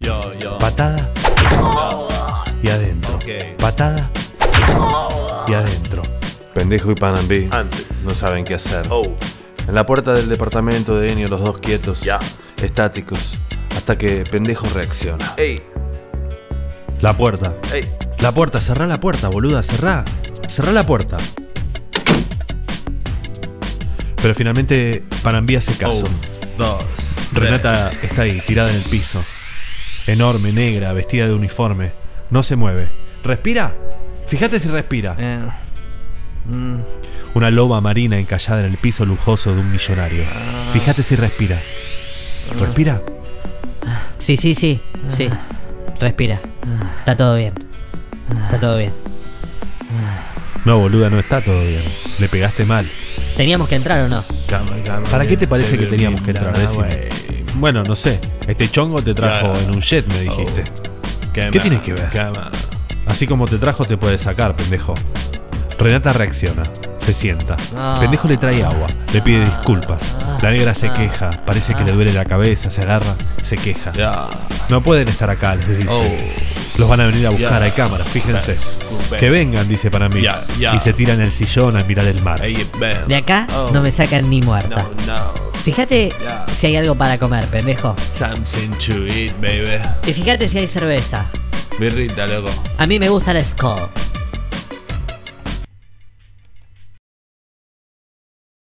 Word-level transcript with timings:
Yo, 0.00 0.30
yo. 0.38 0.58
Patada 0.58 1.10
y 2.62 2.68
adentro. 2.68 3.18
Patada 3.58 4.10
y 5.48 5.54
adentro. 5.54 6.02
Pendejo 6.54 6.90
y 6.92 6.94
Panambi 6.94 7.48
Antes. 7.50 7.86
no 8.04 8.10
saben 8.10 8.44
qué 8.44 8.54
hacer. 8.54 8.86
Oh. 8.90 9.02
En 9.68 9.74
la 9.74 9.84
puerta 9.86 10.12
del 10.14 10.28
departamento 10.28 10.98
de 10.98 11.12
Enio, 11.12 11.28
los 11.28 11.40
dos 11.40 11.58
quietos, 11.58 12.02
estáticos, 12.62 13.38
hasta 13.76 13.98
que 13.98 14.24
Pendejo 14.30 14.66
reacciona. 14.74 15.34
Ey, 15.36 15.62
La 17.00 17.16
puerta. 17.16 17.54
ey. 17.72 17.82
La 18.20 18.32
puerta, 18.32 18.60
cerrá 18.60 18.86
la 18.86 19.00
puerta, 19.00 19.28
boluda, 19.28 19.62
cerrá. 19.62 20.04
Cerrá 20.48 20.72
la 20.72 20.84
puerta. 20.84 21.16
Pero 24.22 24.34
finalmente 24.34 25.04
Panambí 25.22 25.56
hace 25.56 25.74
caso. 25.76 26.04
Dos. 26.56 26.84
Renata 27.32 27.90
tres. 27.90 28.10
está 28.10 28.22
ahí, 28.22 28.40
tirada 28.46 28.70
en 28.70 28.76
el 28.76 28.84
piso. 28.84 29.22
Enorme, 30.06 30.52
negra, 30.52 30.92
vestida 30.92 31.26
de 31.26 31.34
uniforme. 31.34 31.92
No 32.30 32.42
se 32.42 32.56
mueve. 32.56 32.88
¿Respira? 33.24 33.74
Fíjate 34.26 34.60
si 34.60 34.68
respira. 34.68 35.16
Eh, 35.18 35.38
mm, 36.46 36.80
Una 37.34 37.50
loba 37.50 37.80
marina 37.80 38.18
encallada 38.18 38.60
en 38.60 38.66
el 38.66 38.76
piso 38.78 39.04
lujoso 39.04 39.54
de 39.54 39.60
un 39.60 39.70
millonario. 39.72 40.24
Fíjate 40.72 41.02
si 41.02 41.16
respira. 41.16 41.58
¿Respira? 42.58 43.02
sí, 44.18 44.36
sí, 44.36 44.54
sí, 44.54 44.80
sí. 45.08 45.28
Respira. 46.00 46.40
Está 46.98 47.16
todo 47.16 47.34
bien. 47.36 47.52
Está 48.44 48.58
todo 48.60 48.78
bien. 48.78 48.92
No, 50.64 50.78
boluda, 50.78 51.10
no 51.10 51.18
está 51.18 51.40
todo 51.40 51.60
bien. 51.60 51.82
Le 52.18 52.28
pegaste 52.28 52.64
mal. 52.64 52.86
¿Teníamos 53.36 53.68
que 53.68 53.76
entrar 53.76 54.04
o 54.04 54.08
no? 54.08 54.24
¿Para 55.10 55.26
qué 55.26 55.36
te 55.36 55.46
parece 55.46 55.78
que 55.78 55.86
teníamos 55.86 56.22
que 56.22 56.30
entrar? 56.30 56.56
Decime. 56.56 57.08
Bueno, 57.56 57.82
no 57.82 57.96
sé. 57.96 58.20
Este 58.46 58.70
chongo 58.70 59.02
te 59.02 59.14
trajo 59.14 59.52
Claro. 59.52 59.60
en 59.60 59.70
un 59.70 59.80
jet, 59.80 60.06
me 60.06 60.20
dijiste. 60.22 60.64
¿Qué 61.32 61.50
tiene 61.60 61.78
que 61.80 61.92
ver? 61.92 62.08
Así 63.06 63.26
como 63.26 63.46
te 63.46 63.58
trajo, 63.58 63.84
te 63.84 63.96
puede 63.96 64.18
sacar, 64.18 64.54
pendejo. 64.56 64.94
Renata 65.78 66.12
reacciona. 66.12 66.62
Se 66.98 67.12
sienta. 67.12 67.56
Ah. 67.76 67.96
Pendejo 68.00 68.26
le 68.26 68.36
trae 68.36 68.64
agua. 68.64 68.88
Le 69.12 69.22
pide 69.22 69.40
disculpas. 69.44 70.02
La 70.42 70.50
negra 70.50 70.74
se 70.74 70.90
queja. 70.92 71.30
Parece 71.44 71.74
que 71.74 71.84
le 71.84 71.92
duele 71.92 72.12
la 72.12 72.24
cabeza. 72.24 72.70
Se 72.70 72.80
agarra. 72.82 73.14
Se 73.42 73.56
queja. 73.56 73.92
Ya. 73.92 74.26
No 74.68 74.80
pueden 74.80 75.06
estar 75.08 75.30
acá, 75.30 75.54
les 75.54 75.68
dice. 75.78 75.86
Oh. 75.88 76.02
Los 76.78 76.88
van 76.88 77.00
a 77.00 77.06
venir 77.06 77.26
a 77.26 77.30
buscar. 77.30 77.62
Hay 77.62 77.70
cámaras, 77.70 78.08
fíjense. 78.08 78.56
Que 79.20 79.30
vengan, 79.30 79.68
dice 79.68 79.90
para 79.90 80.08
mí. 80.08 80.22
Y 80.58 80.78
se 80.80 80.92
tira 80.94 81.14
en 81.14 81.20
el 81.20 81.30
sillón 81.32 81.76
a 81.76 81.84
mirar 81.84 82.06
el 82.06 82.20
mar. 82.22 82.40
De 82.40 83.16
acá 83.16 83.46
Oh. 83.54 83.70
no 83.72 83.82
me 83.82 83.92
sacan 83.92 84.28
ni 84.28 84.40
muerta. 84.42 84.84
Fíjate 85.66 86.12
Ya. 86.22 86.46
si 86.54 86.68
hay 86.68 86.76
algo 86.76 86.94
para 86.94 87.18
comer, 87.18 87.44
pendejo. 87.48 87.96
Something 88.12 88.70
to 88.86 89.04
eat, 89.08 89.32
baby. 89.40 89.82
Y 90.06 90.12
fíjate 90.12 90.48
si 90.48 90.58
hay 90.58 90.68
cerveza. 90.68 91.26
Birrita, 91.80 92.24
loco. 92.28 92.50
A 92.78 92.86
mí 92.86 93.00
me 93.00 93.08
gusta 93.08 93.34
la 93.34 93.40
Skull. 93.40 93.88